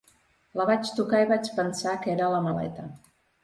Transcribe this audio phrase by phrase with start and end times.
[0.61, 2.91] La vaig tocar i vaig pensar que era la maleta.